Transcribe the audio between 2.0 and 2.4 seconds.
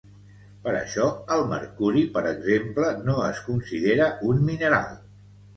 per